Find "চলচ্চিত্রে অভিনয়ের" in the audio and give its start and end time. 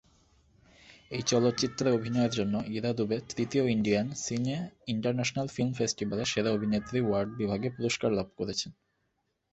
1.23-2.33